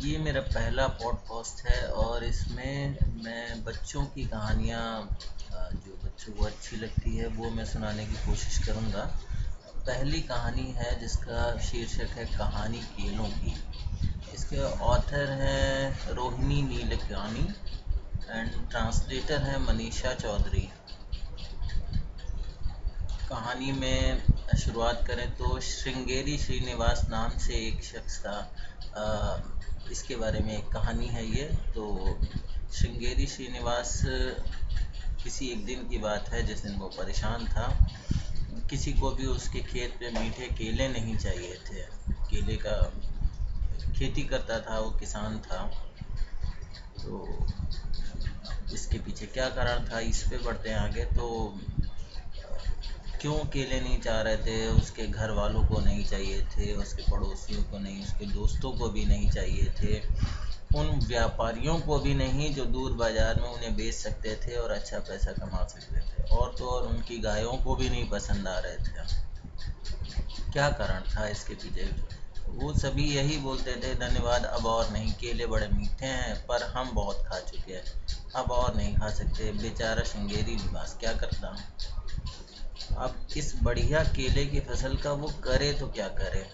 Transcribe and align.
ये 0.00 0.18
मेरा 0.18 0.40
पहला 0.40 0.86
पॉडकास्ट 0.86 1.66
है 1.66 1.86
और 1.92 2.24
इसमें 2.24 2.96
मैं 3.24 3.64
बच्चों 3.64 4.04
की 4.04 4.24
कहानियाँ 4.24 5.18
जो 5.52 5.98
बच्चों 6.04 6.32
को 6.32 6.44
अच्छी 6.44 6.76
लगती 6.76 7.16
है, 7.16 7.26
वो 7.26 7.50
मैं 7.50 7.64
सुनाने 7.64 8.06
की 8.06 8.14
कोशिश 8.14 8.58
करूँगा। 8.58 9.04
पहली 9.86 10.20
कहानी 10.20 10.72
है 10.72 11.00
जिसका 11.00 11.58
शीर्षक 11.58 12.16
है 12.16 12.24
कहानी 12.26 12.78
केलों 12.78 13.28
की। 13.34 13.54
इसके 14.34 14.62
ऑथर 14.84 15.30
हैं 15.30 16.10
रोहिणी 16.10 16.62
नीलकानी 16.62 17.48
एंड 18.30 18.70
ट्रांसलेटर 18.70 19.42
हैं 19.42 19.58
मनीषा 19.58 20.14
चौधरी। 20.14 20.68
कहानी 23.30 23.72
में 23.72 24.22
शुरुआत 24.58 25.04
करें 25.06 25.30
तो 25.36 25.60
श्रृंगेरी 25.60 26.36
श्रीनिवास 26.38 27.02
नाम 27.10 27.38
से 27.38 27.54
एक 27.56 27.84
शख्स 27.84 28.18
था। 28.18 28.38
इसके 29.92 30.16
बारे 30.16 30.40
में 30.40 30.52
एक 30.58 30.68
कहानी 30.68 31.06
है 31.06 31.24
ये। 31.26 31.44
तो 31.74 31.84
श्रृंगेरी 32.72 33.26
श्रीनिवास, 33.26 34.00
किसी 35.22 35.48
एक 35.48 35.64
दिन 35.66 35.88
की 35.88 35.98
बात 35.98 36.28
है, 36.28 36.42
जिस 36.46 36.62
दिन 36.62 36.74
वो 36.74 36.88
परेशान 36.88 37.46
था। 37.46 37.68
किसी 38.70 38.92
को 38.92 39.10
भी 39.10 39.26
उसके 39.26 39.60
खेत 39.60 39.96
पे 40.00 40.10
मीठे 40.10 40.46
केले 40.54 40.88
नहीं 40.88 41.16
चाहिए 41.16 41.54
थे। 41.68 41.82
केले 42.30 42.56
का 42.56 42.76
खेती 43.98 44.22
करता 44.22 44.58
था, 44.60 44.78
वो 44.78 44.90
किसान 44.90 45.38
था। 45.38 45.62
तो 46.98 47.46
इसके 48.74 48.98
पीछे 48.98 49.26
क्या 49.26 49.48
कारण 49.48 49.88
था, 49.90 50.00
इस 50.00 50.22
पे 50.22 50.38
बढ़ते 50.38 50.70
हैं 50.70 50.76
आगे। 50.76 51.04
तो 51.04 51.28
क्यों 53.20 53.38
केले 53.52 53.80
नहीं 53.80 54.00
चाह 54.00 54.20
रहे 54.20 54.36
थे? 54.36 54.66
उसके 54.66 55.06
घर 55.06 55.30
वालों 55.30 55.64
को 55.64 55.80
नहीं 55.80 56.04
चाहिए 56.04 56.40
थे, 56.42 56.72
उसके 56.74 57.02
पड़ोसियों 57.10 57.62
को 57.62 57.78
नहीं, 57.78 58.02
उसके 58.02 58.26
दोस्तों 58.26 58.72
को 58.72 58.88
भी 58.88 59.04
नहीं 59.04 59.30
चाहिए 59.30 59.72
थे। 59.80 60.00
उन 60.78 60.90
व्यापारियों 61.04 61.78
को 61.80 61.98
भी 61.98 62.14
नहीं 62.14 62.54
जो 62.54 62.64
दूर 62.64 62.92
बाज़ार 62.92 63.40
में 63.40 63.48
उन्हें 63.48 63.76
बेच 63.76 63.94
सकते 63.94 64.34
थे 64.36 64.56
और 64.56 64.70
अच्छा 64.70 64.98
पैसा 64.98 65.32
कमा 65.32 65.66
सकते 65.66 66.00
थे। 66.00 66.28
और 66.28 66.54
तो 66.58 66.66
और 66.66 66.86
उनकी 66.86 67.18
गायों 67.18 67.52
को 67.52 67.76
भी 67.76 67.88
नहीं 67.90 68.08
पसंद 68.10 68.48
आ 68.48 68.58
रहे 68.58 68.76
थे। 68.76 68.92
क्या 70.52 70.70
कारण 70.70 71.02
था 71.10 71.28
इसके 71.28 71.54
पीछे? 71.54 71.90
वो 72.48 72.72
सभी 72.74 73.04
यही 73.16 73.36
बोलते 73.38 73.74
थे, 73.76 73.94
धन्यवाद, 73.94 74.44
अब 74.44 74.66
और 74.66 74.90
नहीं। 74.90 75.12
केले 75.12 75.46
बड़े 75.46 75.68
मीठे 75.68 76.06
हैं, 76.06 76.46
पर 76.46 76.62
हम 76.62 76.90
बहुत 76.90 77.24
खा 77.26 77.38
चुके 77.40 77.72
हैं। 77.72 77.84
अब 78.36 78.50
और 78.50 78.74
नहीं 78.74 78.96
खा 78.96 79.10
सकते। 79.10 79.52
बेचारा 79.52 80.02
श्रृंगेरी 80.02 80.56
निवास 80.56 80.96
क्या 81.00 81.12
करता? 81.12 81.56
अब 82.96 83.26
इस 83.36 83.52
बढ़िया 83.62 84.02
केले 84.04 84.44
की 84.46 84.60
फ़सल 84.60 84.96
का 84.96 85.12
वो 85.12 85.28
करे 85.44 85.72
तो 85.72 85.86
क्या 85.86 86.08
करे? 86.08 86.46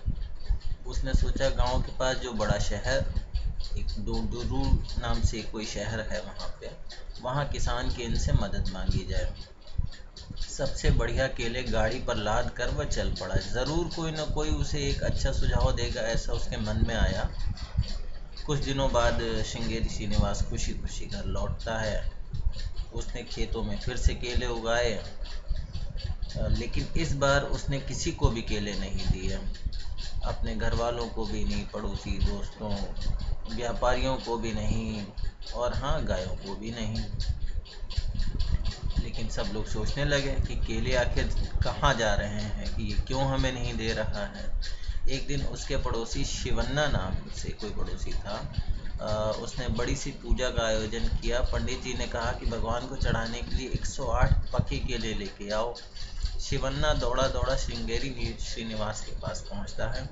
उसने 0.86 1.14
सोचा 1.14 1.48
गाँव 1.50 1.82
के 1.82 1.92
पास 1.96 2.16
जो 2.16 2.32
बड़ा 2.32 2.58
शहर, 2.58 3.04
एक 3.78 3.86
डोडुरू 3.98 4.62
नाम 4.98 5.22
से 5.22 5.42
कोई 5.42 5.64
शहर 5.66 6.00
है 6.00 6.20
वहाँ 6.20 6.48
पे, 6.60 6.70
वहाँ 7.22 7.46
किसान 7.48 7.90
की 7.90 8.02
इनसे 8.02 8.32
मदद 8.32 8.68
मांगी 8.68 9.04
जाए। 9.04 9.34
सबसे 10.48 10.90
बढ़िया 10.90 11.26
केले 11.28 11.62
गाड़ी 11.62 11.98
पर 12.00 12.16
लाद 12.16 12.50
कर 12.50 12.70
वह 12.70 12.84
चल 12.84 13.10
पड़ा। 13.10 13.36
ज़रूर 13.36 13.90
कोई 13.96 14.10
ना 14.10 14.24
कोई 14.24 14.50
उसे 14.50 14.88
एक 14.88 15.02
अच्छा 15.02 15.32
सुझाव 15.32 15.72
देगा, 15.72 16.00
ऐसा 16.00 16.32
उसके 16.32 16.56
मन 16.56 16.84
में 16.86 16.94
आया। 16.94 17.30
कुछ 18.46 18.58
दिनों 18.58 18.92
बाद 18.92 19.18
श्रृंगेरी 19.46 19.88
श्रीनिवास 19.88 20.42
खुशी 20.42 20.72
खुशी 20.72 21.06
घर 21.06 21.24
लौटता 21.24 21.78
है। 21.78 22.10
उसने 22.92 23.22
खेतों 23.22 23.62
में 23.62 23.78
फिर 23.78 23.96
से 23.96 24.14
केले 24.14 24.46
उगाए। 24.46 25.04
लेकिन 26.40 26.88
इस 26.96 27.12
बार 27.12 27.42
उसने 27.42 27.80
किसी 27.80 28.12
को 28.12 28.28
भी 28.28 28.42
केले 28.42 28.72
नहीं 28.72 29.06
दिए। 29.06 29.38
अपने 30.24 30.56
घर 30.56 30.74
वालों 30.74 31.08
को 31.08 31.26
भी 31.26 31.44
नहीं, 31.44 31.66
पड़ोसी, 31.66 32.10
दोस्तों, 32.10 32.76
व्यापारियों 33.56 34.16
को 34.16 34.36
भी 34.36 34.52
नहीं, 34.52 35.06
और 35.54 35.74
हाँ 35.74 36.04
गायों 36.04 36.36
को 36.36 36.54
भी 36.54 36.70
नहीं। 36.70 37.04
लेकिन 39.04 39.28
सब 39.28 39.50
लोग 39.54 39.66
सोचने 39.66 40.04
लगे 40.04 40.32
कि 40.32 40.56
केले 40.56 40.96
आखिर 40.96 41.24
कहाँ 41.64 41.94
जा 41.94 42.14
रहे 42.14 42.40
हैं, 42.40 42.76
कि 42.76 42.82
ये 42.82 42.98
क्यों 43.06 43.22
हमें 43.22 43.52
नहीं 43.52 43.74
दे 43.74 43.92
रहा 43.92 44.26
है। 44.26 44.62
एक 45.08 45.26
दिन 45.26 45.42
उसके 45.42 45.76
पड़ोसी 45.76 46.24
शिवन्ना 46.24 46.86
नाम 46.86 47.30
से 47.30 47.48
कोई 47.48 47.70
पड़ोसी 47.70 48.12
था 48.12 48.54
उसने 49.42 49.68
बड़ी 49.68 49.96
सी 49.96 50.10
पूजा 50.10 50.48
का 50.48 50.66
आयोजन 50.66 51.08
किया। 51.22 51.40
पंडित 51.40 51.82
जी 51.82 51.94
ने 51.94 52.06
कहा 52.06 52.32
कि 52.32 52.46
भगवान 52.46 52.86
को 52.86 52.96
चढ़ाने 52.96 53.42
के 53.42 53.56
लिए 53.56 53.68
108 53.68 54.32
पके 54.52 54.78
केले 54.78 55.14
लेके 55.14 55.50
आओ। 55.50 55.74
शिवन्ना 56.40 56.92
दौड़ा 56.94 57.26
दौड़ा 57.28 57.56
श्रृंगेरी 57.56 58.36
श्रीनिवास 58.40 59.00
के 59.00 59.12
पास 59.12 59.44
पहुँचता 59.50 59.88
है। 59.88 60.06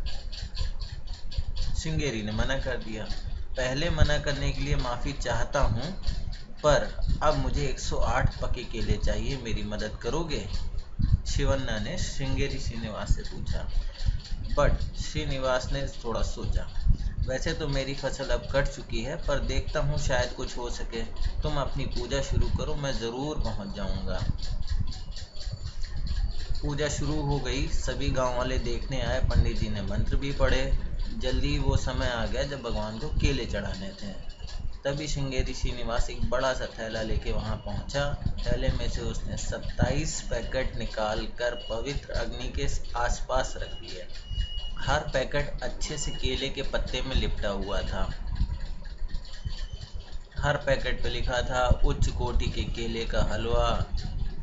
श्रृंगेरी 1.75 2.23
ने 2.23 2.33
मना 2.33 2.59
कर 2.59 2.77
दिया। 2.77 3.05
पहले 3.57 3.91
मना 3.91 4.19
करने 4.19 4.53
के 4.53 4.61
लिए 4.61 4.77
माफ़ी 4.77 5.13
चाहता 5.13 5.61
हूँ, 5.61 5.91
पर 6.63 6.89
अब 7.23 7.39
मुझे 7.39 7.67
108 7.67 8.41
पके 8.43 8.65
केले 8.65 8.97
चाहिए। 8.97 9.37
मेरी 9.37 9.63
मदद 9.63 9.99
करोगे? 10.03 10.49
शिवन्ना 11.27 11.79
ने 11.79 11.99
श्रृंगेरी 11.99 12.59
श्रीनिवास 12.59 13.15
से 13.17 13.23
पूछा। 13.23 13.69
बट 14.59 14.97
श्रीनिवास 14.97 15.69
ने 15.73 15.87
थोड़ा 16.05 16.23
सोचा। 16.23 16.84
वैसे 17.29 17.53
तो 17.53 17.69
मेरी 17.69 17.95
फ़सल 17.95 18.31
अब 18.31 18.49
कट 18.53 18.69
चुकी 18.69 19.03
है, 19.03 19.17
पर 19.17 19.39
देखता 19.39 19.81
हूँ 19.81 19.99
शायद 19.99 20.33
कुछ 20.33 20.57
हो 20.59 20.69
सके। 20.71 21.03
तुम 21.43 21.57
अपनी 21.57 21.85
पूजा 21.85 22.21
शुरू 22.21 22.49
करो, 22.49 22.75
मैं 22.75 22.93
ज़रूर 22.93 23.39
पहुँच 23.39 23.75
जाऊँगा। 23.77 24.19
पूजा 26.63 26.89
शुरू 26.89 27.21
हो 27.23 27.39
गई, 27.41 27.67
सभी 27.69 28.11
गाँव 28.11 28.37
वाले 28.37 28.59
देखने 28.59 29.01
आए, 29.03 29.21
पंडित 29.21 29.59
जी 29.59 29.69
ने 29.69 29.83
मंत्र 29.83 30.17
भी 30.17 30.33
पढ़े। 30.33 30.73
जल्दी 31.19 31.59
वो 31.59 31.77
समय 31.77 32.09
आ 32.09 32.27
गया 32.27 32.43
जब 32.43 32.63
भगवान 32.63 32.99
को 32.99 33.09
केले 33.09 33.47
चढ़ाने 33.47 33.89
थे। 34.03 34.13
तभी 34.85 35.07
श्रृंगेरी 35.09 35.55
श्रीनिवास 35.55 36.11
एक 36.11 36.29
बड़ा 36.31 36.53
सा 36.55 36.67
थैला 36.67 37.03
लेके 37.03 37.33
वहाँ 37.33 37.57
पहुँचा। 37.57 38.05
थैले 38.47 38.71
में 38.71 38.89
से 38.89 39.01
उसने 39.01 39.37
27 39.37 40.21
पैकेट 40.21 40.77
निकाल 40.77 41.27
कर 41.39 41.55
पवित्र 41.71 42.13
अग्नि 42.13 42.49
के 42.49 42.67
आसपास 42.97 43.55
रख 43.57 43.73
दिए। 43.73 44.07
हर 44.79 45.01
पैकेट 45.01 45.61
अच्छे 45.63 45.99
से 45.99 46.11
केले 46.11 46.49
के 46.49 46.63
पत्ते 46.63 47.03
में 47.03 47.17
लिपटा 47.17 47.49
हुआ 47.49 47.81
था। 47.81 48.11
हर 50.39 50.57
पैकेट 50.57 51.03
पे 51.03 51.09
लिखा 51.09 51.43
था, 51.43 51.81
उच्च 51.85 52.09
कोटि 52.09 52.47
के 52.47 52.63
केले 52.63 53.05
का 53.05 53.23
हलवा। 53.23 53.87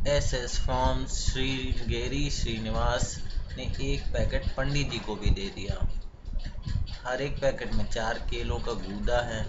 S 0.07 0.33
S 0.33 0.59
farm 0.59 1.05
Sringeri 1.05 2.29
Srinivas 2.29 3.21
ने 3.57 3.63
एक 3.63 4.03
पैकेट 4.03 4.55
पंडित 4.55 4.91
जी 4.91 4.99
को 4.99 5.15
भी 5.15 5.29
दे 5.29 5.47
दिया। 5.47 5.87
हर 7.05 7.21
एक 7.21 7.41
पैकेट 7.41 7.73
में 7.73 7.89
चार 7.89 8.13
केलों 8.13 8.59
का 8.59 8.71
गूदा 8.71 9.21
है। 9.21 9.43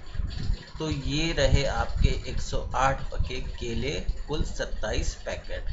तो 0.79 0.91
ये 0.91 1.33
रहे 1.33 1.65
आपके 1.65 2.09
108 2.09 3.03
पके 3.11 3.41
केले, 3.41 3.91
कुल 4.29 4.45
27 4.45 5.15
पैकेट। 5.15 5.65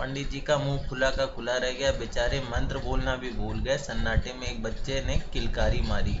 पंडित 0.00 0.30
जी 0.30 0.40
का 0.40 0.56
मुँह 0.58 0.88
खुला 0.88 1.10
का 1.10 1.26
खुला 1.26 1.56
रह 1.56 1.72
गया। 1.72 1.90
बेचारे 1.92 2.40
मंत्र 2.40 2.78
बोलना 2.78 3.16
भी 3.16 3.30
भूल 3.30 3.58
गए। 3.60 3.76
सन्नाटे 3.78 4.32
में 4.32 4.46
एक 4.46 4.62
बच्चे 4.62 5.00
ने 5.06 5.16
किलकारी 5.32 5.80
मारी। 5.80 6.14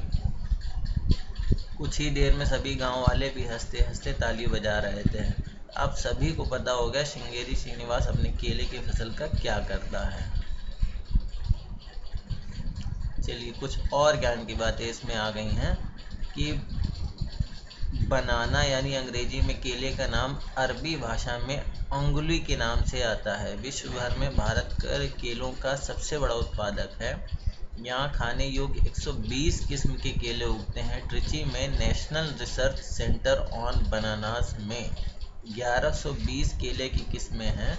कुछ 1.78 1.98
ही 2.00 2.10
देर 2.10 2.34
में 2.34 2.44
सभी 2.46 2.74
गाँव 2.74 3.02
वाले 3.02 3.28
भी 3.28 3.46
हँसते 3.46 3.78
हँसते 3.78 4.12
ताली 4.12 4.46
बजा 4.46 4.78
रहे 4.78 5.04
थे। 5.04 5.24
अब 5.76 5.94
सभी 5.94 6.32
को 6.32 6.44
पता 6.44 6.72
हो 6.72 6.90
गया, 6.90 7.04
श्रृंगेरी 7.04 7.56
श्रीनिवास 7.56 8.06
अपने 8.06 8.28
केले 8.30 8.64
की 8.64 8.78
फ़सल 8.78 9.14
का 9.14 9.26
क्या 9.26 9.58
करता 9.58 10.00
है। 10.08 10.28
चलिए 13.22 13.52
कुछ 13.52 13.92
और 13.92 14.20
ज्ञान 14.20 14.44
की 14.46 14.54
बातें 14.54 14.86
इसमें 14.86 15.14
आ 15.14 15.30
गई 15.30 15.50
हैं 15.54 15.74
कि 16.34 16.52
बनाना, 17.94 18.62
यानी 18.62 18.94
अंग्रेज़ी 18.94 19.40
में 19.40 19.60
केले 19.60 19.90
का 19.90 20.06
नाम 20.06 20.38
अरबी 20.56 20.96
भाषा 20.96 21.38
में 21.38 21.56
अंगुली 21.92 22.38
के 22.38 22.56
नाम 22.56 22.84
से 22.84 23.02
आता 23.02 23.36
है। 23.36 23.56
विश्व 23.56 23.88
भर 23.88 24.16
में 24.18 24.36
भारत 24.36 24.76
कर 24.82 25.06
केलों 25.06 25.52
का 25.52 25.76
सबसे 25.76 26.18
बड़ा 26.18 26.34
उत्पादक 26.34 27.02
है। 27.02 27.40
यहाँ 27.78 28.12
खाने 28.12 28.46
योग्य 28.46 28.80
120 28.80 29.66
किस्म 29.66 29.92
के 29.92 30.10
केले 30.10 30.44
उगते 30.44 30.80
हैं। 30.80 31.08
ट्रिची 31.08 31.44
में 31.44 31.78
National 31.78 32.34
Research 32.40 32.78
Centre 32.78 33.38
on 33.52 33.90
Bananas 33.90 34.56
में 34.60 34.90
1120 35.56 36.52
केले 36.52 36.88
की 36.88 37.12
किस्में 37.12 37.46
हैं। 37.46 37.78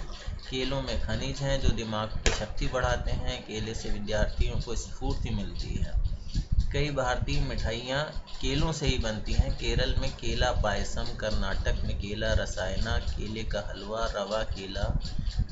केलों 0.50 0.82
में 0.82 1.00
खनिज 1.00 1.38
हैं 1.38 1.60
जो 1.60 1.68
दिमाग 1.68 2.08
की 2.08 2.30
शक्ति 2.30 2.66
बढ़ाते 2.66 3.10
हैं। 3.10 3.42
केले 3.42 3.74
से 3.74 3.88
विद्यार्थियों 3.88 4.60
को 4.60 4.76
स्फूर्ति 4.76 5.30
मिलती 5.30 5.74
है। 5.74 6.11
कई 6.72 6.90
भारतीय 6.90 7.40
मिठाइयाँ 7.40 8.24
केलों 8.40 8.72
से 8.72 8.86
ही 8.86 8.98
बनती 8.98 9.32
हैं। 9.32 9.56
केरल 9.56 9.94
में 9.98 10.16
केला 10.16 10.52
पायसम, 10.52 11.04
कर्नाटक 11.04 11.80
में 11.84 11.98
केला 11.98 12.32
रसायना, 12.32 12.98
केले 12.98 13.44
का 13.44 13.60
हलवा, 13.60 14.06
रवा 14.06 14.42
केला, 14.42 15.00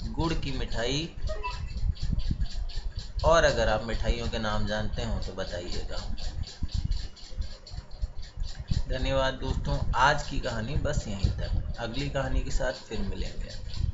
गुड़ 0.08 0.34
की 0.34 0.52
मिठाई। 0.52 1.17
और 3.25 3.44
अगर 3.44 3.69
आप 3.69 3.84
मिठाइयों 3.84 4.28
के 4.28 4.38
नाम 4.38 4.67
जानते 4.67 5.02
हो 5.02 5.19
तो 5.19 5.32
बताइएगा। 5.32 6.17
धन्यवाद 8.88 9.34
दोस्तों, 9.34 9.93
आज 9.93 10.23
की 10.23 10.40
कहानी 10.40 10.75
बस 10.75 11.05
यहीं 11.08 11.31
तक। 11.31 11.76
अगली 11.78 12.11
कहानी 12.11 12.40
के 12.40 12.50
साथ 12.50 12.73
फिर 12.73 12.99
मिलेंगे। 12.99 13.89